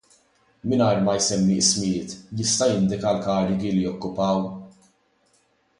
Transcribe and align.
Mingħajr 0.71 1.01
ma 1.07 1.13
jsemmi 1.25 1.57
ismijiet 1.63 2.15
jista' 2.41 2.71
jindika 2.73 3.13
l-karigi 3.17 3.75
li 3.77 3.87
jokkupaw? 3.89 4.41